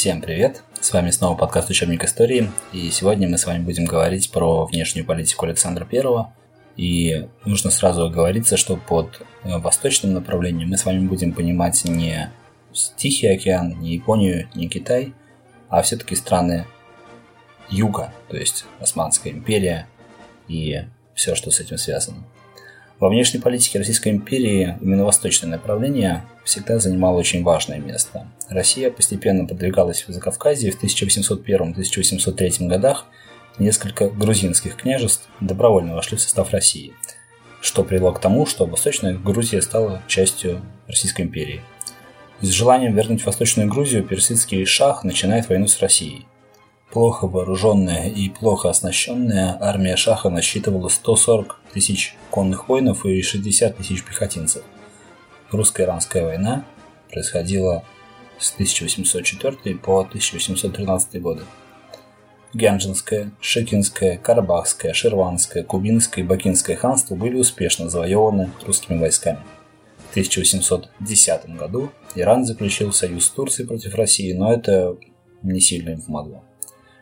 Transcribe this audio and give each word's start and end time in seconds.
Всем 0.00 0.22
привет! 0.22 0.62
С 0.80 0.94
вами 0.94 1.10
снова 1.10 1.36
подкаст 1.36 1.68
«Учебник 1.68 2.02
истории», 2.04 2.50
и 2.72 2.88
сегодня 2.88 3.28
мы 3.28 3.36
с 3.36 3.44
вами 3.44 3.62
будем 3.62 3.84
говорить 3.84 4.30
про 4.30 4.64
внешнюю 4.64 5.04
политику 5.04 5.44
Александра 5.44 5.86
I. 5.92 6.24
И 6.78 7.28
нужно 7.44 7.70
сразу 7.70 8.06
оговориться, 8.06 8.56
что 8.56 8.78
под 8.78 9.20
э, 9.44 9.58
восточным 9.58 10.14
направлением 10.14 10.70
мы 10.70 10.78
с 10.78 10.86
вами 10.86 11.06
будем 11.06 11.34
понимать 11.34 11.84
не 11.84 12.32
Тихий 12.96 13.26
океан, 13.26 13.78
не 13.78 13.92
Японию, 13.92 14.48
не 14.54 14.70
Китай, 14.70 15.12
а 15.68 15.82
все-таки 15.82 16.14
страны 16.14 16.66
юга, 17.68 18.10
то 18.30 18.38
есть 18.38 18.64
Османская 18.80 19.34
империя 19.34 19.86
и 20.48 20.78
все, 21.12 21.34
что 21.34 21.50
с 21.50 21.60
этим 21.60 21.76
связано. 21.76 22.24
Во 23.00 23.08
внешней 23.08 23.40
политике 23.40 23.78
Российской 23.78 24.10
империи 24.10 24.76
именно 24.82 25.06
восточное 25.06 25.48
направление 25.48 26.22
всегда 26.44 26.78
занимало 26.78 27.16
очень 27.16 27.42
важное 27.42 27.78
место. 27.78 28.28
Россия 28.50 28.90
постепенно 28.90 29.46
продвигалась 29.46 30.06
в 30.06 30.12
Закавказье 30.12 30.70
в 30.70 30.84
1801-1803 30.84 32.66
годах 32.66 33.06
несколько 33.58 34.10
грузинских 34.10 34.76
княжеств 34.76 35.30
добровольно 35.40 35.94
вошли 35.94 36.18
в 36.18 36.20
состав 36.20 36.52
России, 36.52 36.92
что 37.62 37.84
привело 37.84 38.12
к 38.12 38.20
тому, 38.20 38.44
что 38.44 38.66
Восточная 38.66 39.14
Грузия 39.14 39.62
стала 39.62 40.02
частью 40.06 40.60
Российской 40.86 41.22
империи. 41.22 41.62
С 42.42 42.48
желанием 42.48 42.94
вернуть 42.94 43.24
Восточную 43.24 43.70
Грузию 43.70 44.04
персидский 44.04 44.66
шах 44.66 45.04
начинает 45.04 45.48
войну 45.48 45.68
с 45.68 45.80
Россией. 45.80 46.26
Плохо 46.92 47.28
вооруженная 47.28 48.08
и 48.08 48.28
плохо 48.28 48.68
оснащенная 48.68 49.56
армия 49.60 49.94
Шаха 49.94 50.28
насчитывала 50.28 50.88
140 50.88 51.60
тысяч 51.72 52.16
конных 52.30 52.68
воинов 52.68 53.06
и 53.06 53.22
60 53.22 53.76
тысяч 53.76 54.04
пехотинцев. 54.04 54.64
Русско-иранская 55.52 56.24
война 56.24 56.64
происходила 57.08 57.84
с 58.40 58.52
1804 58.54 59.76
по 59.76 60.00
1813 60.00 61.22
годы. 61.22 61.42
Гянджинское, 62.54 63.30
Шекинское, 63.40 64.18
Карабахское, 64.18 64.92
Ширванское, 64.92 65.62
Кубинское 65.62 66.24
и 66.24 66.26
Бакинское 66.26 66.74
ханство 66.74 67.14
были 67.14 67.36
успешно 67.36 67.88
завоеваны 67.88 68.50
русскими 68.66 68.98
войсками. 68.98 69.38
В 70.08 70.10
1810 70.10 71.50
году 71.50 71.92
Иран 72.16 72.44
заключил 72.44 72.92
союз 72.92 73.26
с 73.26 73.30
Турцией 73.30 73.68
против 73.68 73.94
России, 73.94 74.32
но 74.32 74.52
это 74.52 74.96
не 75.44 75.60
сильно 75.60 75.90
им 75.90 76.02
помогло. 76.02 76.42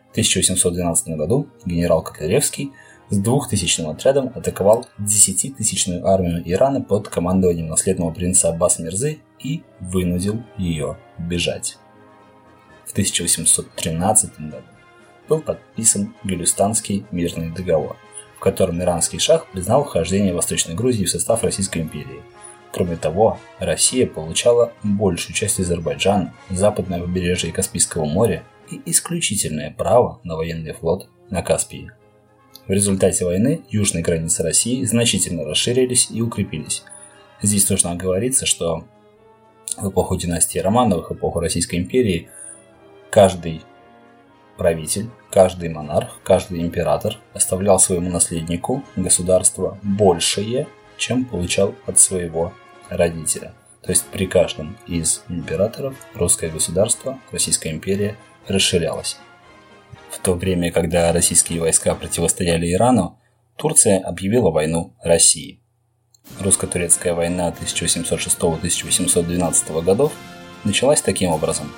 В 0.09 0.11
1812 0.11 1.09
году 1.09 1.47
генерал 1.65 2.01
Котляревский 2.01 2.71
с 3.09 3.17
двухтысячным 3.17 3.89
отрядом 3.89 4.31
атаковал 4.33 4.87
десятитысячную 4.97 6.07
армию 6.07 6.41
Ирана 6.45 6.81
под 6.81 7.09
командованием 7.09 7.67
наследного 7.67 8.11
принца 8.11 8.49
Аббаса 8.49 8.81
Мирзы 8.81 9.19
и 9.39 9.61
вынудил 9.79 10.41
ее 10.57 10.97
бежать. 11.19 11.77
В 12.85 12.91
1813 12.91 14.39
году 14.39 14.63
был 15.27 15.41
подписан 15.41 16.15
Гюлистанский 16.23 17.05
мирный 17.11 17.51
договор, 17.51 17.95
в 18.35 18.39
котором 18.39 18.81
иранский 18.81 19.19
шах 19.19 19.45
признал 19.51 19.83
вхождение 19.83 20.33
Восточной 20.33 20.73
Грузии 20.73 21.05
в 21.05 21.09
состав 21.09 21.43
Российской 21.43 21.83
империи. 21.83 22.23
Кроме 22.71 22.95
того, 22.95 23.37
Россия 23.59 24.07
получала 24.07 24.73
большую 24.81 25.35
часть 25.35 25.59
Азербайджана, 25.59 26.33
западное 26.49 26.99
побережье 26.99 27.51
Каспийского 27.51 28.05
моря 28.05 28.43
и 28.71 28.81
исключительное 28.89 29.71
право 29.71 30.19
на 30.23 30.35
военный 30.35 30.73
флот 30.73 31.09
на 31.29 31.41
Каспии. 31.41 31.91
В 32.67 32.71
результате 32.71 33.25
войны 33.25 33.61
южные 33.69 34.03
границы 34.03 34.43
России 34.43 34.83
значительно 34.83 35.43
расширились 35.43 36.09
и 36.11 36.21
укрепились. 36.21 36.83
Здесь 37.41 37.69
нужно 37.69 37.91
оговориться, 37.91 38.45
что 38.45 38.83
в 39.77 39.89
эпоху 39.89 40.17
династии 40.17 40.59
Романовых, 40.59 41.11
эпоху 41.11 41.39
Российской 41.39 41.77
империи, 41.77 42.29
каждый 43.09 43.61
правитель, 44.57 45.09
каждый 45.31 45.69
монарх, 45.69 46.19
каждый 46.23 46.61
император 46.61 47.17
оставлял 47.33 47.79
своему 47.79 48.09
наследнику 48.09 48.83
государство 48.95 49.79
большее, 49.81 50.67
чем 50.97 51.25
получал 51.25 51.73
от 51.85 51.97
своего 51.97 52.53
родителя. 52.89 53.53
То 53.81 53.91
есть 53.91 54.05
при 54.11 54.27
каждом 54.27 54.77
из 54.85 55.23
императоров 55.29 55.95
русское 56.13 56.49
государство, 56.49 57.19
Российская 57.31 57.71
империя 57.71 58.17
расширялась. 58.49 59.17
В 60.11 60.19
то 60.19 60.33
время, 60.33 60.71
когда 60.71 61.13
российские 61.13 61.61
войска 61.61 61.95
противостояли 61.95 62.73
Ирану, 62.73 63.17
Турция 63.55 63.99
объявила 63.99 64.51
войну 64.51 64.93
России. 65.03 65.61
Русско-турецкая 66.39 67.13
война 67.13 67.53
1806-1812 67.61 69.83
годов 69.83 70.13
началась 70.63 71.01
таким 71.01 71.31
образом. 71.31 71.71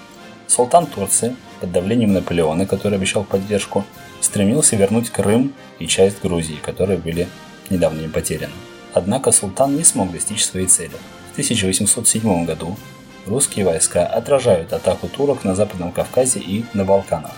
Султан 0.47 0.85
Турции 0.85 1.35
под 1.59 1.71
давлением 1.71 2.13
Наполеона, 2.13 2.65
который 2.65 2.97
обещал 2.97 3.23
поддержку, 3.23 3.83
стремился 4.19 4.75
вернуть 4.75 5.09
Крым 5.09 5.53
и 5.79 5.87
часть 5.87 6.21
Грузии, 6.21 6.59
которые 6.61 6.99
были 6.99 7.27
недавно 7.69 8.01
им 8.01 8.11
потеряны. 8.11 8.53
Однако 8.93 9.31
султан 9.31 9.75
не 9.75 9.83
смог 9.83 10.11
достичь 10.11 10.45
своей 10.45 10.67
цели. 10.67 10.95
В 11.29 11.31
1807 11.33 12.45
году 12.45 12.77
русские 13.25 13.65
войска 13.65 14.05
отражают 14.05 14.73
атаку 14.73 15.07
турок 15.07 15.43
на 15.43 15.55
Западном 15.55 15.91
Кавказе 15.91 16.39
и 16.39 16.65
на 16.73 16.85
Балканах. 16.85 17.31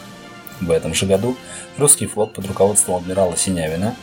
В 0.61 0.71
этом 0.71 0.93
же 0.93 1.05
году 1.05 1.35
русский 1.77 2.07
флот 2.07 2.33
под 2.33 2.45
руководством 2.45 2.95
адмирала 2.95 3.35
Синявина 3.35 3.95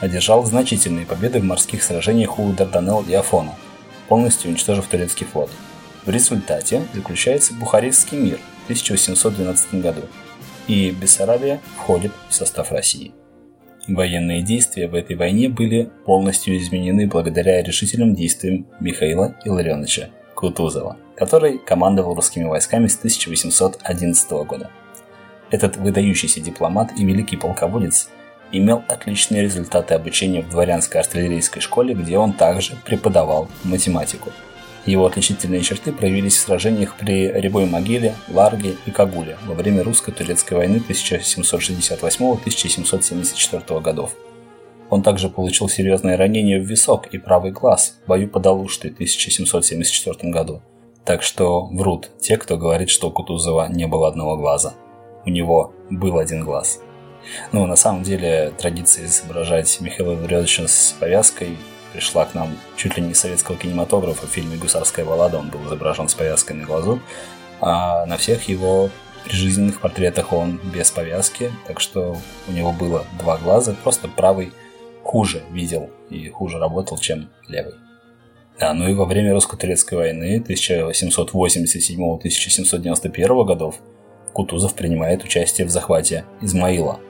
одержал 0.00 0.44
значительные 0.44 1.06
победы 1.06 1.40
в 1.40 1.44
морских 1.44 1.82
сражениях 1.82 2.38
у 2.38 2.52
Дарданелл 2.52 3.04
и 3.08 3.14
Афона, 3.14 3.54
полностью 4.08 4.50
уничтожив 4.50 4.86
турецкий 4.86 5.26
флот. 5.26 5.50
В 6.04 6.10
результате 6.10 6.82
заключается 6.94 7.54
Бухарестский 7.54 8.18
мир 8.18 8.38
в 8.62 8.64
1812 8.64 9.74
году, 9.74 10.02
и 10.66 10.90
Бессарабия 10.90 11.60
входит 11.76 12.12
в 12.28 12.34
состав 12.34 12.72
России. 12.72 13.12
Военные 13.86 14.42
действия 14.42 14.86
в 14.86 14.94
этой 14.94 15.16
войне 15.16 15.48
были 15.48 15.90
полностью 16.04 16.56
изменены 16.58 17.06
благодаря 17.06 17.62
решительным 17.62 18.14
действиям 18.14 18.66
Михаила 18.80 19.34
Илларионовича 19.44 20.10
Кутузова, 20.38 20.96
который 21.16 21.58
командовал 21.58 22.14
русскими 22.14 22.44
войсками 22.44 22.86
с 22.86 22.96
1811 22.96 24.30
года. 24.46 24.70
Этот 25.50 25.76
выдающийся 25.76 26.40
дипломат 26.40 26.92
и 26.96 27.04
великий 27.04 27.36
полководец 27.36 28.08
имел 28.52 28.84
отличные 28.86 29.42
результаты 29.42 29.94
обучения 29.94 30.42
в 30.42 30.48
дворянской 30.48 31.00
артиллерийской 31.00 31.60
школе, 31.60 31.92
где 31.92 32.18
он 32.18 32.34
также 32.34 32.76
преподавал 32.84 33.48
математику. 33.64 34.30
Его 34.86 35.06
отличительные 35.06 35.62
черты 35.62 35.92
проявились 35.92 36.36
в 36.36 36.40
сражениях 36.40 36.94
при 36.94 37.32
Рябой 37.32 37.66
могиле, 37.66 38.14
Ларге 38.28 38.76
и 38.86 38.92
Кагуле 38.92 39.38
во 39.44 39.54
время 39.54 39.82
русско-турецкой 39.82 40.54
войны 40.54 40.80
1768-1774 40.88 43.80
годов. 43.80 44.14
Он 44.90 45.02
также 45.02 45.28
получил 45.28 45.68
серьезное 45.68 46.16
ранение 46.16 46.60
в 46.60 46.64
висок 46.64 47.06
и 47.08 47.18
правый 47.18 47.52
глаз 47.52 47.98
в 48.04 48.08
бою 48.08 48.28
под 48.28 48.46
Алуштой 48.46 48.90
в 48.90 48.94
1774 48.94 50.32
году. 50.32 50.62
Так 51.04 51.22
что 51.22 51.66
врут 51.66 52.10
те, 52.20 52.36
кто 52.36 52.56
говорит, 52.56 52.90
что 52.90 53.08
у 53.08 53.10
Кутузова 53.10 53.68
не 53.68 53.86
было 53.86 54.08
одного 54.08 54.36
глаза 54.36 54.74
у 55.28 55.30
него 55.30 55.74
был 55.90 56.18
один 56.18 56.44
глаз. 56.44 56.80
Ну, 57.52 57.66
на 57.66 57.76
самом 57.76 58.02
деле, 58.02 58.52
традиция 58.58 59.06
изображать 59.06 59.80
Михаила 59.80 60.14
Владимировича 60.14 60.66
с 60.66 60.96
повязкой 60.98 61.58
пришла 61.92 62.24
к 62.24 62.34
нам 62.34 62.56
чуть 62.76 62.96
ли 62.96 63.02
не 63.02 63.12
из 63.12 63.20
советского 63.20 63.58
кинематографа. 63.58 64.26
В 64.26 64.30
фильме 64.30 64.56
«Гусарская 64.56 65.04
баллада» 65.04 65.38
он 65.38 65.48
был 65.50 65.64
изображен 65.66 66.08
с 66.08 66.14
повязкой 66.14 66.54
на 66.54 66.64
глазу, 66.64 67.00
а 67.60 68.06
на 68.06 68.16
всех 68.16 68.48
его 68.48 68.90
прижизненных 69.24 69.80
портретах 69.80 70.32
он 70.32 70.60
без 70.72 70.90
повязки, 70.90 71.52
так 71.66 71.80
что 71.80 72.16
у 72.46 72.52
него 72.52 72.72
было 72.72 73.04
два 73.18 73.36
глаза, 73.36 73.74
просто 73.82 74.08
правый 74.08 74.52
хуже 75.08 75.42
видел 75.50 75.90
и 76.10 76.28
хуже 76.28 76.58
работал, 76.58 76.98
чем 76.98 77.30
левый. 77.48 77.76
Да, 78.60 78.74
ну 78.74 78.90
и 78.90 78.94
во 78.94 79.06
время 79.06 79.32
русско-турецкой 79.32 79.94
войны 79.94 80.44
1887-1791 80.46 83.44
годов 83.46 83.76
Кутузов 84.34 84.74
принимает 84.74 85.24
участие 85.24 85.66
в 85.66 85.70
захвате 85.70 86.26
Измаила. 86.42 87.00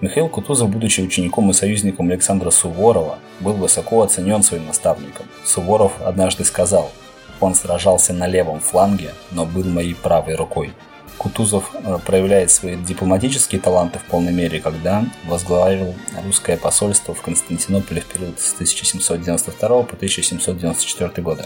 Михаил 0.00 0.28
Кутузов, 0.28 0.68
будучи 0.68 1.00
учеником 1.00 1.50
и 1.50 1.52
союзником 1.52 2.08
Александра 2.08 2.50
Суворова, 2.50 3.20
был 3.38 3.52
высоко 3.52 4.02
оценен 4.02 4.42
своим 4.42 4.66
наставником. 4.66 5.26
Суворов 5.44 5.92
однажды 6.02 6.44
сказал, 6.44 6.90
он 7.38 7.54
сражался 7.54 8.12
на 8.12 8.26
левом 8.26 8.58
фланге, 8.58 9.10
но 9.30 9.46
был 9.46 9.62
моей 9.62 9.94
правой 9.94 10.34
рукой. 10.34 10.72
Кутузов 11.20 11.72
э, 11.74 11.98
проявляет 12.06 12.50
свои 12.50 12.76
дипломатические 12.76 13.60
таланты 13.60 13.98
в 13.98 14.04
полной 14.04 14.32
мере, 14.32 14.58
когда 14.58 15.04
возглавил 15.26 15.94
русское 16.24 16.56
посольство 16.56 17.12
в 17.12 17.20
Константинополе 17.20 18.00
в 18.00 18.06
период 18.06 18.40
с 18.40 18.54
1792 18.54 19.68
по 19.68 19.96
1794 19.96 21.22
годы. 21.22 21.44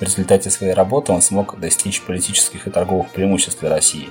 В 0.00 0.02
результате 0.02 0.50
своей 0.50 0.72
работы 0.72 1.12
он 1.12 1.22
смог 1.22 1.60
достичь 1.60 2.02
политических 2.02 2.66
и 2.66 2.70
торговых 2.70 3.08
преимуществ 3.10 3.60
для 3.60 3.70
России. 3.70 4.08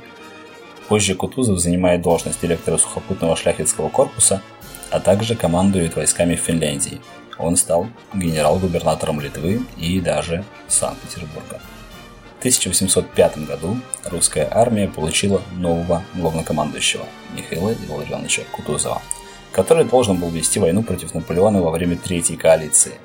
Позже 0.88 1.16
Кутузов 1.16 1.60
занимает 1.60 2.02
должность 2.02 2.40
директора 2.40 2.78
сухопутного 2.78 3.36
шляхетского 3.36 3.90
корпуса, 3.90 4.42
а 4.90 5.02
также 5.02 5.36
командует 5.36 5.98
войсками 5.98 6.38
в 6.38 6.40
Финляндии. 6.40 7.02
Он 7.38 7.58
стал 7.58 7.88
генерал-губернатором 8.14 9.20
Литвы 9.20 9.64
и 9.78 10.00
даже 10.00 10.46
Санкт-Петербурга. 10.70 11.60
В 12.44 12.46
1805 12.46 13.46
году 13.46 13.78
русская 14.04 14.50
армия 14.52 14.90
получила 14.90 15.42
нового 15.56 16.04
главнокомандующего 16.14 17.06
Михаила 17.38 17.74
Илларионовича 17.74 18.42
Кутузова, 18.52 19.02
который 19.54 19.86
должен 19.86 20.18
был 20.18 20.28
вести 20.28 20.60
войну 20.60 20.84
против 20.84 21.14
Наполеона 21.14 21.62
во 21.62 21.72
время 21.72 21.96
Третьей 21.96 22.36
коалиции. 22.36 22.96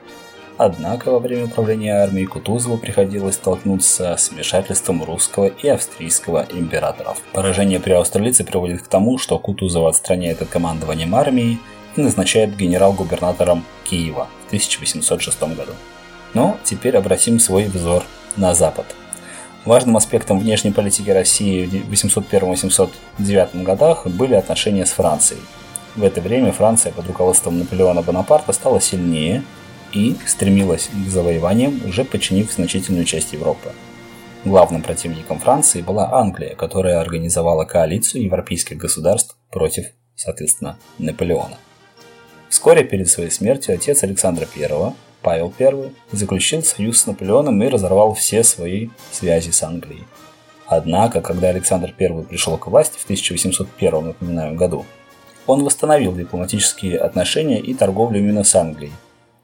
Однако 0.56 1.12
во 1.12 1.20
время 1.20 1.44
управления 1.44 2.02
армией 2.02 2.26
Кутузову 2.26 2.78
приходилось 2.78 3.36
столкнуться 3.36 4.16
с 4.16 4.32
вмешательством 4.32 5.04
русского 5.04 5.46
и 5.46 5.68
австрийского 5.68 6.44
императоров. 6.50 7.22
Поражение 7.32 7.78
при 7.78 7.92
Аустерлице 7.92 8.42
приводит 8.42 8.82
к 8.82 8.88
тому, 8.88 9.18
что 9.18 9.38
Кутузова 9.38 9.90
отстраняет 9.90 10.42
от 10.42 10.48
командования 10.48 11.08
армией 11.14 11.60
и 11.94 12.00
назначает 12.00 12.56
генерал-губернатором 12.56 13.64
Киева 13.84 14.26
в 14.42 14.46
1806 14.48 15.40
году. 15.42 15.74
Но 16.34 16.58
теперь 16.64 16.96
обратим 16.96 17.38
свой 17.38 17.66
взор 17.66 18.02
на 18.36 18.52
Запад. 18.52 18.96
Важным 19.68 19.98
аспектом 19.98 20.38
внешней 20.38 20.70
политики 20.70 21.10
России 21.10 21.66
в 21.66 21.92
801-809 21.92 23.62
годах 23.64 24.06
были 24.06 24.32
отношения 24.32 24.86
с 24.86 24.92
Францией. 24.92 25.42
В 25.94 26.04
это 26.04 26.22
время 26.22 26.52
Франция 26.52 26.90
под 26.90 27.06
руководством 27.06 27.58
Наполеона 27.58 28.00
Бонапарта 28.00 28.54
стала 28.54 28.80
сильнее 28.80 29.42
и 29.92 30.16
стремилась 30.24 30.88
к 30.88 31.10
завоеваниям, 31.10 31.82
уже 31.86 32.06
подчинив 32.06 32.50
значительную 32.50 33.04
часть 33.04 33.34
Европы. 33.34 33.72
Главным 34.46 34.80
противником 34.80 35.38
Франции 35.38 35.82
была 35.82 36.14
Англия, 36.14 36.54
которая 36.54 36.98
организовала 36.98 37.66
коалицию 37.66 38.22
европейских 38.22 38.78
государств 38.78 39.36
против, 39.50 39.84
соответственно, 40.16 40.78
Наполеона. 40.96 41.58
Вскоре 42.48 42.84
перед 42.84 43.10
своей 43.10 43.30
смертью 43.30 43.74
отец 43.74 44.02
Александра 44.02 44.48
I 44.56 44.94
Павел 45.28 45.52
I 45.58 45.92
заключил 46.10 46.62
союз 46.62 47.02
с 47.02 47.06
Наполеоном 47.06 47.62
и 47.62 47.68
разорвал 47.68 48.14
все 48.14 48.42
свои 48.42 48.88
связи 49.12 49.50
с 49.50 49.62
Англией. 49.62 50.04
Однако, 50.66 51.20
когда 51.20 51.50
Александр 51.50 51.92
I 51.98 52.24
пришел 52.24 52.56
к 52.56 52.66
власти 52.66 52.98
в 52.98 53.04
1801 53.04 54.06
напоминаю, 54.06 54.54
году, 54.54 54.86
он 55.46 55.64
восстановил 55.64 56.16
дипломатические 56.16 56.96
отношения 56.96 57.60
и 57.60 57.74
торговлю 57.74 58.20
именно 58.20 58.42
с 58.42 58.54
Англией. 58.54 58.94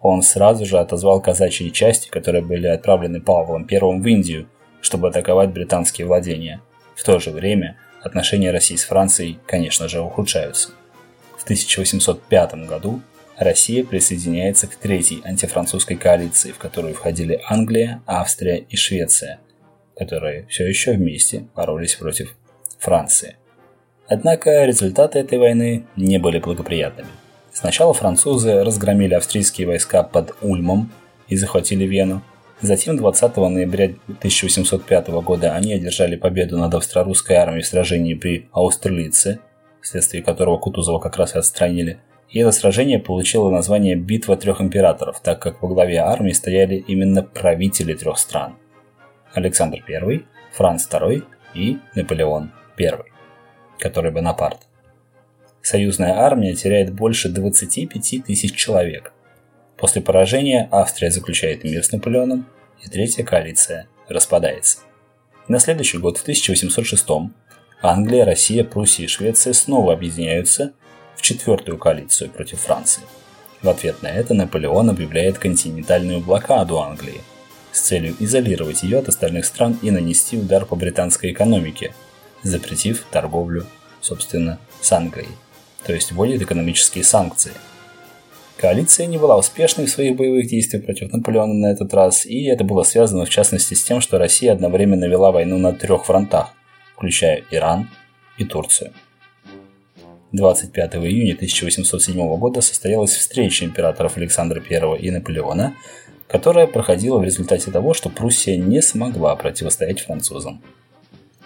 Он 0.01 0.23
сразу 0.23 0.65
же 0.65 0.79
отозвал 0.79 1.21
казачьи 1.21 1.71
части, 1.71 2.09
которые 2.09 2.43
были 2.43 2.67
отправлены 2.67 3.21
Павлом 3.21 3.69
I 3.71 3.79
в 3.79 4.07
Индию, 4.07 4.47
чтобы 4.81 5.09
атаковать 5.09 5.51
британские 5.51 6.07
владения. 6.07 6.63
В 6.95 7.05
то 7.05 7.19
же 7.19 7.31
время 7.31 7.77
отношения 8.03 8.53
России 8.53 8.77
с 8.77 8.85
Францией, 8.85 9.39
конечно 9.47 9.87
же, 9.87 10.01
ухудшаются. 10.01 10.71
В 11.37 11.45
1805 11.45 12.55
году 12.67 13.03
Россия 13.39 13.85
присоединяется 13.85 14.69
к 14.69 14.77
третьей 14.77 15.21
антифранцузской 15.25 15.97
коалиции, 15.97 16.53
в 16.53 16.59
которую 16.59 16.95
входили 16.95 17.41
Англия, 17.49 18.01
Австрия 18.07 18.59
и 18.59 18.77
Швеция, 18.77 19.41
которые 19.97 20.47
все 20.47 20.69
еще 20.69 20.93
вместе 20.93 21.47
боролись 21.55 21.97
против 21.97 22.37
Франции. 22.79 23.37
Однако 24.07 24.65
результаты 24.65 25.19
этой 25.19 25.39
войны 25.39 25.85
не 25.97 26.19
были 26.19 26.39
благоприятными. 26.39 27.09
Сначала 27.53 27.93
французы 27.93 28.63
разгромили 28.63 29.15
австрийские 29.15 29.67
войска 29.67 30.03
под 30.03 30.37
Ульмом 30.41 30.93
и 31.29 31.37
захватили 31.37 31.85
Вену. 31.85 32.23
Затем 32.61 32.97
20 32.97 33.37
ноября 33.37 33.95
1805 34.19 35.09
года 35.09 35.55
они 35.55 35.73
одержали 35.73 36.15
победу 36.17 36.57
над 36.57 36.75
австро-русской 36.75 37.37
армией 37.37 37.63
в 37.63 37.67
сражении 37.67 38.15
при 38.15 38.49
Аустерлице, 38.53 39.41
вследствие 39.81 40.23
которого 40.23 40.59
Кутузова 40.59 41.01
как 41.01 41.17
раз 41.17 41.35
и 41.35 41.39
отстранили– 41.39 41.99
и 42.31 42.41
это 42.41 42.53
сражение 42.53 42.99
получило 42.99 43.51
название 43.51 43.97
«Битва 43.97 44.37
трех 44.37 44.61
императоров», 44.61 45.21
так 45.21 45.41
как 45.41 45.63
во 45.63 45.69
главе 45.69 45.99
армии 45.99 46.33
стояли 46.33 46.77
именно 46.77 47.23
правители 47.23 47.95
трех 47.95 48.19
стран– 48.19 48.57
Александр 49.35 49.85
I, 49.89 50.25
Франц 50.53 50.87
II 50.89 51.25
и 51.55 51.79
Наполеон 51.95 52.53
I, 52.79 52.91
который 53.79 54.13
Бонапарт. 54.13 54.67
Союзная 55.61 56.15
армия 56.15 56.55
теряет 56.55 56.93
больше 56.93 57.29
25 57.29 58.25
тысяч 58.25 58.55
человек. 58.55 59.13
После 59.77 60.03
поражения 60.03 60.69
Австрия 60.71 61.11
заключает 61.11 61.65
мир 61.65 61.83
с 61.83 61.91
Наполеоном, 61.91 62.47
и 62.85 62.89
третья 62.89 63.25
коалиция 63.25 63.89
распадается. 64.09 64.79
На 65.49 65.59
следующий 65.59 65.99
год, 65.99 66.19
в 66.19 66.23
1806 66.23 67.07
Англия, 67.83 68.25
Россия, 68.25 68.63
Пруссия 68.65 69.05
и 69.05 69.09
Швеция 69.09 69.53
снова 69.53 69.93
объединяются 69.93 70.73
в 71.17 71.23
четвертую 71.23 71.79
коалицию 71.79 72.31
против 72.31 72.61
Франции. 72.61 73.03
В 73.63 73.69
ответ 73.69 74.03
на 74.03 74.09
это 74.09 74.35
Наполеон 74.35 74.91
объявляет 74.91 75.39
континентальную 75.39 76.21
блокаду 76.21 76.81
Англии 76.81 77.23
с 77.73 77.81
целью 77.81 78.15
изолировать 78.21 78.83
ее 78.83 78.99
от 78.99 79.09
остальных 79.09 79.45
стран 79.47 79.79
и 79.83 79.91
нанести 79.91 80.39
удар 80.39 80.65
по 80.65 80.77
британской 80.77 81.33
экономике, 81.33 81.95
запретив 82.43 83.05
торговлю, 83.11 83.67
собственно, 84.01 84.59
с 84.81 84.93
Англией, 84.93 85.31
то 85.87 85.93
есть 85.93 86.13
вводит 86.13 86.43
экономические 86.43 87.05
санкции. 87.05 87.53
Коалиция 88.57 89.07
не 89.07 89.19
была 89.19 89.37
успешной 89.37 89.87
в 89.87 89.91
своих 89.91 90.17
боевых 90.17 90.47
действиях 90.47 90.85
против 90.85 91.13
Наполеона 91.13 91.55
на 91.55 91.67
этот 91.73 91.93
раз, 91.93 92.25
и 92.25 92.45
это 92.45 92.65
было 92.65 92.85
связано 92.85 93.25
в 93.25 93.31
частности 93.31 93.75
с 93.75 93.83
тем, 93.83 94.01
что 94.01 94.19
Россия 94.19 94.53
одновременно 94.53 95.07
вела 95.07 95.33
войну 95.33 95.59
на 95.59 95.73
трех 95.73 96.05
фронтах, 96.05 96.53
включая 96.95 97.43
Иран 97.51 97.91
и 98.39 98.45
Турцию. 98.45 98.93
25 100.35 100.97
июня 100.97 101.35
1807 101.35 102.37
года 102.39 102.61
состоялась 102.61 103.13
встреча 103.13 103.65
императоров 103.65 104.17
Александра 104.17 104.61
I 104.69 104.99
и 104.99 105.11
Наполеона, 105.13 105.77
которая 106.27 106.67
проходила 106.67 107.19
в 107.19 107.25
результате 107.25 107.71
того, 107.71 107.95
что 107.95 108.11
Пруссия 108.11 108.57
не 108.57 108.83
смогла 108.83 109.37
противостоять 109.37 110.01
французам. 110.01 110.61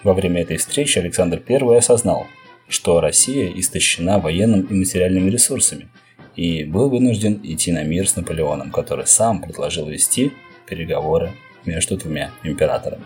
Во 0.02 0.14
время 0.14 0.40
этой 0.40 0.56
встречи 0.56 0.98
Александр 0.98 1.42
I 1.46 1.76
осознал, 1.76 2.26
что 2.66 3.02
Россия 3.02 3.52
истощена 3.54 4.20
военным 4.20 4.62
и 4.62 4.72
материальными 4.72 5.28
ресурсами 5.28 5.88
и 6.34 6.64
был 6.64 6.88
вынужден 6.88 7.40
идти 7.42 7.72
на 7.72 7.82
мир 7.82 8.08
с 8.08 8.16
Наполеоном, 8.16 8.70
который 8.70 9.06
сам 9.06 9.42
предложил 9.42 9.86
вести 9.86 10.32
переговоры 10.66 11.32
между 11.66 11.98
двумя 11.98 12.30
императорами. 12.42 13.04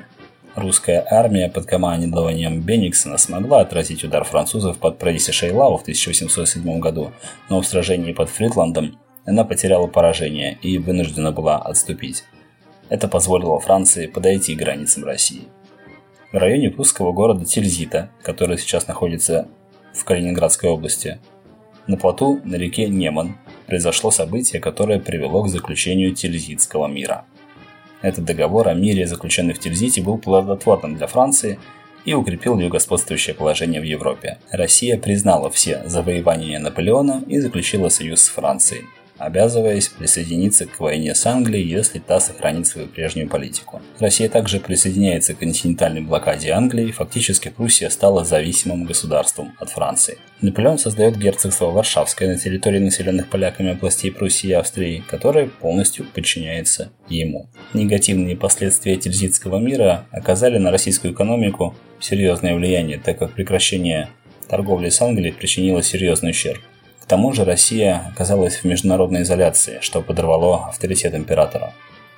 Русская 0.54 1.06
армия 1.10 1.48
под 1.48 1.64
командованием 1.64 2.60
Бениксона 2.60 3.16
смогла 3.16 3.60
отразить 3.60 4.04
удар 4.04 4.22
французов 4.24 4.76
под 4.78 4.98
Прейси 4.98 5.30
Шейлау 5.30 5.78
в 5.78 5.80
1807 5.82 6.78
году, 6.78 7.12
но 7.48 7.62
в 7.62 7.66
сражении 7.66 8.12
под 8.12 8.28
Фритландом 8.28 8.98
она 9.24 9.44
потеряла 9.44 9.86
поражение 9.86 10.58
и 10.60 10.76
вынуждена 10.76 11.32
была 11.32 11.56
отступить. 11.56 12.24
Это 12.90 13.08
позволило 13.08 13.58
Франции 13.60 14.06
подойти 14.06 14.54
к 14.54 14.58
границам 14.58 15.04
России. 15.04 15.48
В 16.32 16.36
районе 16.36 16.68
прусского 16.68 17.12
города 17.12 17.46
Тильзита, 17.46 18.10
который 18.22 18.58
сейчас 18.58 18.86
находится 18.86 19.48
в 19.94 20.04
Калининградской 20.04 20.68
области, 20.68 21.18
на 21.86 21.96
плоту 21.96 22.42
на 22.44 22.56
реке 22.56 22.88
Неман 22.88 23.38
произошло 23.66 24.10
событие, 24.10 24.60
которое 24.60 25.00
привело 25.00 25.44
к 25.44 25.48
заключению 25.48 26.14
Тильзитского 26.14 26.88
мира– 26.88 27.24
этот 28.02 28.24
договор 28.24 28.68
о 28.68 28.74
мире, 28.74 29.06
заключенный 29.06 29.54
в 29.54 29.58
Тильзите, 29.58 30.02
был 30.02 30.18
плодотворным 30.18 30.96
для 30.96 31.06
Франции 31.06 31.58
и 32.04 32.14
укрепил 32.14 32.58
ее 32.58 32.68
господствующее 32.68 33.34
положение 33.34 33.80
в 33.80 33.84
Европе. 33.84 34.38
Россия 34.50 34.98
признала 34.98 35.50
все 35.50 35.82
завоевания 35.86 36.58
Наполеона 36.58 37.22
и 37.26 37.38
заключила 37.38 37.88
союз 37.88 38.22
с 38.22 38.28
Францией 38.28 38.84
обязываясь 39.18 39.88
присоединиться 39.88 40.66
к 40.66 40.80
войне 40.80 41.14
с 41.14 41.24
Англией, 41.26 41.68
если 41.68 41.98
та 41.98 42.20
сохранит 42.20 42.66
свою 42.66 42.88
прежнюю 42.88 43.28
политику. 43.28 43.80
Россия 43.98 44.28
также 44.28 44.60
присоединяется 44.60 45.34
к 45.34 45.38
континентальной 45.38 46.00
блокаде 46.00 46.50
Англии, 46.50 46.90
фактически 46.90 47.48
Пруссия 47.48 47.88
стала 47.88 48.24
зависимым 48.24 48.84
государством 48.84 49.52
от 49.58 49.70
Франции. 49.70 50.18
Наполеон 50.40 50.78
создает 50.78 51.16
герцогство 51.16 51.66
Варшавское 51.66 52.28
на 52.28 52.38
территории 52.38 52.80
населенных 52.80 53.30
поляками 53.30 53.72
областей 53.72 54.10
Пруссии 54.10 54.48
и 54.48 54.52
Австрии, 54.52 55.04
которое 55.08 55.46
полностью 55.46 56.04
подчиняется 56.04 56.90
ему. 57.08 57.48
Негативные 57.74 58.36
последствия 58.36 58.96
Тильзитского 58.96 59.58
мира 59.58 60.06
оказали 60.10 60.58
на 60.58 60.70
российскую 60.70 61.14
экономику 61.14 61.76
серьезное 62.00 62.54
влияние, 62.54 62.98
так 62.98 63.18
как 63.18 63.32
прекращение 63.34 64.08
торговли 64.48 64.88
с 64.88 65.00
Англией 65.00 65.32
причинило 65.32 65.82
серьезный 65.82 66.30
ущерб. 66.30 66.60
К 67.02 67.06
тому 67.06 67.32
же 67.32 67.44
Россия 67.44 68.12
оказалась 68.12 68.58
в 68.58 68.64
международной 68.64 69.22
изоляции, 69.22 69.78
что 69.80 70.02
подорвало 70.02 70.68
авторитет 70.68 71.14
императора. 71.14 71.74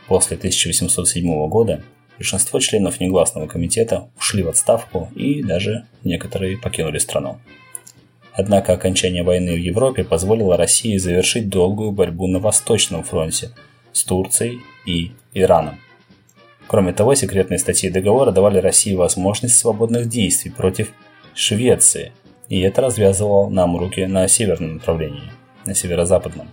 После 0.07 0.37
1807 0.37 1.49
года 1.49 1.83
большинство 2.19 2.61
членов 2.61 3.01
негласного 3.01 3.47
комитета 3.47 4.11
ушли 4.19 4.43
в 4.43 4.51
отставку 4.51 5.09
и 5.17 5.43
даже 5.43 5.87
некоторые 6.05 6.59
покинули 6.59 6.99
страну. 6.99 7.39
Однако 8.35 8.75
окончание 8.75 9.23
войны 9.23 9.55
в 9.55 9.59
Европе 9.59 10.05
позволило 10.05 10.59
России 10.59 10.99
завершить 10.99 11.49
долгую 11.49 11.91
борьбу 11.93 12.27
на 12.27 12.39
Восточном 12.39 13.05
фронте 13.05 13.53
с 13.93 14.05
Турцией 14.05 14.61
и 14.85 15.13
Ираном. 15.33 15.81
Кроме 16.67 16.93
того, 16.93 17.15
секретные 17.15 17.59
статьи 17.59 17.89
договора 17.89 18.33
давали 18.33 18.59
России 18.59 18.95
возможность 18.95 19.57
свободных 19.57 20.11
действий 20.11 20.51
против 20.51 20.93
Швеции– 21.35 22.13
и 22.49 22.61
это 22.61 22.83
развязывало 22.83 23.49
нам 23.49 23.77
руки 23.77 24.07
на 24.07 24.29
северном 24.29 24.75
направлении, 24.75 25.33
на 25.67 25.75
северо-западном. 25.75 26.51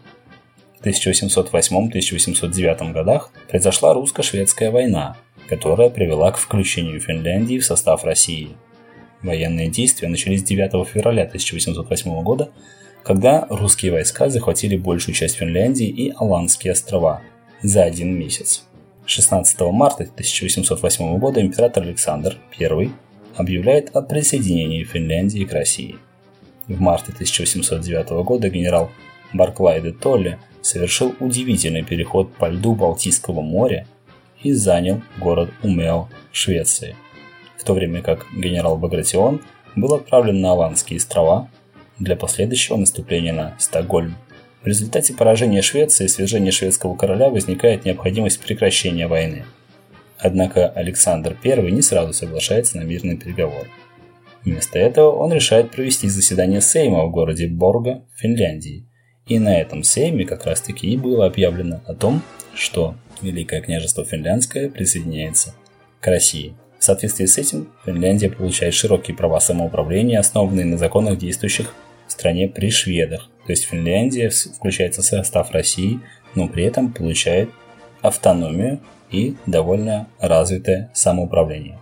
В 0.79 0.85
1808-1809 0.85 2.91
годах 2.91 3.31
произошла 3.49 3.93
русско-шведская 3.93 4.71
война, 4.71 5.15
которая 5.47 5.89
привела 5.89 6.31
к 6.31 6.37
включению 6.37 6.99
Финляндии 6.99 7.59
в 7.59 7.65
состав 7.65 8.03
России. 8.03 8.49
Военные 9.21 9.69
действия 9.69 10.07
начались 10.07 10.41
9 10.43 10.87
февраля 10.87 11.23
1808 11.23 12.23
года, 12.23 12.49
когда 13.03 13.45
русские 13.49 13.91
войска 13.91 14.29
захватили 14.29 14.77
большую 14.77 15.13
часть 15.13 15.35
Финляндии 15.35 15.87
и 15.87 16.11
Аландские 16.15 16.73
острова 16.73 17.21
за 17.61 17.83
один 17.83 18.17
месяц. 18.17 18.63
16 19.05 19.59
марта 19.71 20.03
1808 20.03 21.19
года 21.19 21.41
император 21.41 21.83
Александр 21.83 22.37
I 22.59 22.91
объявляет 23.35 23.95
о 23.95 24.01
присоединении 24.01 24.83
Финляндии 24.83 25.45
к 25.45 25.53
России. 25.53 25.97
В 26.67 26.79
марте 26.79 27.11
1809 27.13 28.09
года 28.23 28.49
генерал 28.49 28.91
Барклай 29.33 29.81
де 29.81 29.91
Толли 29.91 30.37
совершил 30.61 31.15
удивительный 31.19 31.83
переход 31.83 32.33
по 32.33 32.49
льду 32.49 32.75
Балтийского 32.75 33.41
моря 33.41 33.87
и 34.43 34.53
занял 34.53 35.01
город 35.19 35.51
Умео 35.63 36.09
Швеции, 36.31 36.95
в 37.57 37.63
то 37.63 37.73
время 37.73 38.01
как 38.01 38.27
генерал 38.35 38.77
Багратион 38.77 39.41
был 39.75 39.93
отправлен 39.93 40.41
на 40.41 40.51
Аландские 40.51 40.97
острова 40.97 41.49
для 41.99 42.15
последующего 42.15 42.77
наступления 42.77 43.33
на 43.33 43.55
Стокгольм. 43.59 44.15
В 44.63 44.67
результате 44.67 45.13
поражения 45.13 45.61
Швеции 45.61 46.05
и 46.05 46.07
свержения 46.07 46.51
шведского 46.51 46.95
короля 46.95 47.29
возникает 47.29 47.85
необходимость 47.85 48.39
прекращения 48.39 49.07
войны. 49.07 49.45
Однако 50.21 50.69
Александр 50.69 51.35
I 51.43 51.71
не 51.71 51.81
сразу 51.81 52.13
соглашается 52.13 52.77
на 52.77 52.83
мирный 52.83 53.17
переговор. 53.17 53.67
Вместо 54.45 54.77
этого 54.77 55.11
он 55.11 55.33
решает 55.33 55.71
провести 55.71 56.07
заседание 56.07 56.61
Сейма 56.61 57.05
в 57.05 57.11
городе 57.11 57.47
Борга 57.47 58.03
Финляндии. 58.15 58.85
И 59.27 59.39
на 59.39 59.59
этом 59.59 59.83
Сейме 59.83 60.25
как 60.25 60.45
раз 60.45 60.61
таки 60.61 60.87
и 60.91 60.97
было 60.97 61.25
объявлено 61.25 61.81
о 61.87 61.95
том, 61.95 62.21
что 62.53 62.95
Великое 63.21 63.61
княжество 63.61 64.05
Финляндское 64.05 64.69
присоединяется 64.69 65.55
к 65.99 66.07
России. 66.07 66.53
В 66.79 66.83
соответствии 66.83 67.25
с 67.25 67.37
этим 67.37 67.69
Финляндия 67.85 68.29
получает 68.29 68.73
широкие 68.75 69.17
права 69.17 69.39
самоуправления, 69.39 70.19
основанные 70.19 70.65
на 70.65 70.77
законах, 70.77 71.17
действующих 71.17 71.73
в 72.07 72.11
стране 72.11 72.47
при 72.47 72.69
шведах. 72.69 73.29
То 73.45 73.51
есть 73.51 73.65
Финляндия 73.65 74.29
включается 74.29 75.01
в 75.01 75.05
состав 75.05 75.51
России, 75.51 75.99
но 76.35 76.47
при 76.47 76.63
этом 76.63 76.93
получает 76.93 77.49
автономию 78.01 78.79
и 79.09 79.35
довольно 79.45 80.07
развитое 80.19 80.91
самоуправление. 80.93 81.79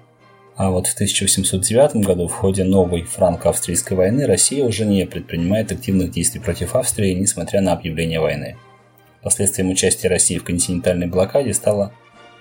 А 0.55 0.71
вот 0.71 0.87
в 0.87 0.93
1809 0.93 2.05
году 2.05 2.27
в 2.27 2.33
ходе 2.33 2.65
новой 2.65 3.03
франко-австрийской 3.03 3.95
войны 3.95 4.25
Россия 4.25 4.65
уже 4.65 4.85
не 4.85 5.05
предпринимает 5.05 5.71
активных 5.71 6.11
действий 6.11 6.41
против 6.41 6.75
Австрии, 6.75 7.13
несмотря 7.13 7.61
на 7.61 7.71
объявление 7.71 8.19
войны. 8.19 8.57
Последствием 9.21 9.69
участия 9.69 10.09
России 10.09 10.37
в 10.37 10.43
континентальной 10.43 11.07
блокаде 11.07 11.53
стало 11.53 11.93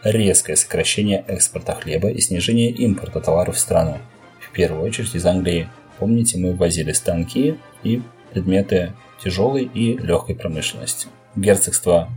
резкое 0.02 0.56
сокращение 0.56 1.24
экспорта 1.28 1.74
хлеба 1.74 2.08
и 2.08 2.20
снижение 2.20 2.70
импорта 2.70 3.20
товаров 3.20 3.54
в 3.54 3.60
страну. 3.60 3.98
В 4.40 4.52
первую 4.52 4.84
очередь 4.84 5.14
из 5.14 5.24
Англии. 5.24 5.68
Помните, 5.98 6.38
мы 6.38 6.54
ввозили 6.54 6.92
станки 6.92 7.56
и 7.84 8.02
предметы 8.32 8.94
тяжелой 9.22 9.62
и 9.62 9.96
легкой 9.96 10.34
промышленности. 10.34 11.08
Герцогство 11.36 12.08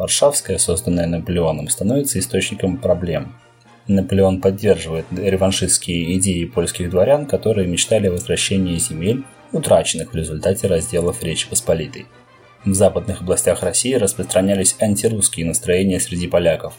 Варшавское, 0.00 0.58
созданное 0.58 1.06
Наполеоном, 1.06 1.68
становится 1.68 2.18
источником 2.18 2.78
проблем. 2.78 3.36
Наполеон 3.86 4.40
поддерживает 4.40 5.06
реваншистские 5.12 6.18
идеи 6.18 6.44
польских 6.44 6.90
дворян, 6.90 7.26
которые 7.26 7.68
мечтали 7.68 8.08
о 8.08 8.12
возвращении 8.12 8.76
земель, 8.78 9.22
утраченных 9.52 10.12
в 10.12 10.16
результате 10.16 10.66
разделов 10.66 11.22
Речи 11.22 11.48
Посполитой– 11.48 12.06
в 12.64 12.74
западных 12.74 13.22
областях 13.22 13.62
России 13.62 13.94
распространялись 13.94 14.76
антирусские 14.80 15.46
настроения 15.46 15.98
среди 15.98 16.28
поляков. 16.28 16.74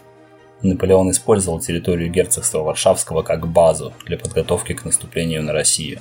Наполеон 0.62 1.10
использовал 1.10 1.60
территорию 1.60 2.12
герцогства 2.12 2.60
Варшавского 2.60 3.24
как 3.24 3.48
базу 3.48 3.92
для 4.06 4.20
подготовки 4.20 4.74
к 4.74 4.86
наступлению 4.86 5.42
на 5.42 5.54
Россию. 5.54 6.00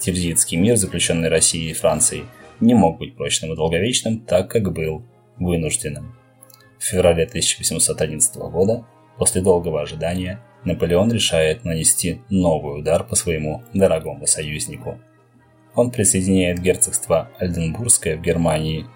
Тильзитский 0.00 0.56
мир, 0.56 0.74
заключенный 0.76 1.28
Россией 1.28 1.70
и 1.70 1.74
Францией, 1.74 2.24
не 2.58 2.74
мог 2.74 2.98
быть 2.98 3.14
прочным 3.16 3.52
и 3.52 3.56
долговечным, 3.56 4.18
так 4.18 4.50
как 4.50 4.72
был 4.72 5.04
вынужденным. 5.38 6.16
В 6.78 6.84
феврале 6.84 7.24
1811 7.24 8.36
года, 8.36 8.84
после 9.16 9.40
долгого 9.40 9.82
ожидания, 9.82 10.40
Наполеон 10.64 11.12
решает 11.12 11.64
нанести 11.64 12.22
новый 12.30 12.80
удар 12.80 13.04
по 13.04 13.14
своему 13.16 13.62
дорогому 13.74 14.26
союзнику. 14.26 14.98
Он 15.74 15.90
присоединяет 15.90 16.60
герцогство 16.60 17.30
Альденбургское 17.38 18.16
в 18.16 18.22
Германии 18.22 18.86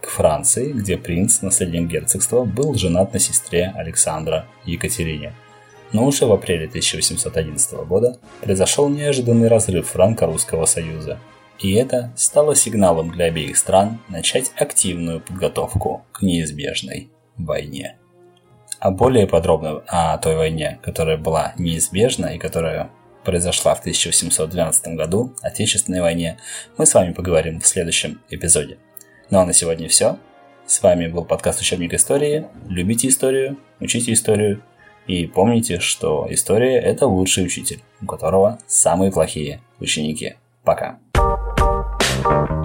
к 0.00 0.08
Франции, 0.08 0.72
где 0.72 0.96
принц, 0.96 1.42
наследник 1.42 1.90
герцогства, 1.90 2.44
был 2.44 2.74
женат 2.74 3.12
на 3.12 3.18
сестре 3.18 3.72
Александра 3.76 4.46
Екатерине. 4.64 5.34
Но 5.92 6.04
уже 6.06 6.26
в 6.26 6.32
апреле 6.32 6.66
1811 6.66 7.72
года 7.86 8.18
произошел 8.40 8.88
неожиданный 8.88 9.48
разрыв 9.48 9.88
Франко-Русского 9.88 10.66
союза. 10.66 11.18
И 11.58 11.74
это 11.74 12.12
стало 12.14 12.54
сигналом 12.54 13.10
для 13.10 13.26
обеих 13.26 13.56
стран 13.56 13.98
начать 14.08 14.52
активную 14.56 15.20
подготовку 15.20 16.04
к 16.12 16.22
неизбежной 16.22 17.10
войне. 17.38 17.96
А 18.80 18.90
более 18.90 19.26
подробно 19.26 19.82
о 19.86 20.18
той 20.18 20.36
войне, 20.36 20.78
которая 20.82 21.16
была 21.16 21.54
неизбежна 21.58 22.26
и 22.26 22.38
которая 22.38 22.90
произошла 23.24 23.74
в 23.74 23.80
1812 23.80 24.94
году, 24.94 25.34
Отечественной 25.42 26.00
войне, 26.00 26.38
мы 26.76 26.86
с 26.86 26.94
вами 26.94 27.12
поговорим 27.12 27.60
в 27.60 27.66
следующем 27.66 28.20
эпизоде. 28.30 28.78
Ну 29.30 29.38
а 29.38 29.46
на 29.46 29.52
сегодня 29.52 29.88
все. 29.88 30.18
С 30.66 30.82
вами 30.82 31.08
был 31.08 31.24
подкаст 31.24 31.60
«Учебник 31.60 31.94
истории». 31.94 32.46
Любите 32.68 33.08
историю, 33.08 33.58
учите 33.80 34.12
историю 34.12 34.62
и 35.06 35.26
помните, 35.26 35.80
что 35.80 36.26
история– 36.30 36.78
это 36.80 37.06
лучший 37.06 37.44
учитель, 37.44 37.82
у 38.02 38.06
которого 38.06 38.58
самые 38.66 39.10
плохие 39.10 39.60
ученики. 39.80 40.36
Пока. 40.64 40.98
thank 42.24 42.50
you 42.50 42.57